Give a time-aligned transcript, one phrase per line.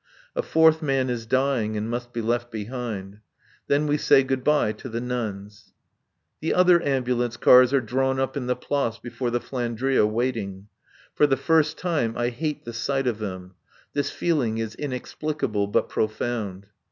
[0.35, 3.19] A fourth man is dying and must be left behind.
[3.67, 5.75] Then we say good bye to the nuns.
[6.39, 10.69] The other ambulance cars are drawn up in the Place before the "Flandria," waiting.
[11.13, 13.53] For the first time I hate the sight of them.
[13.93, 16.65] This feeling is inexplicable but profound.